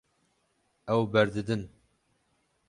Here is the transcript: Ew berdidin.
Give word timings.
Ew 0.93 1.01
berdidin. 1.13 1.63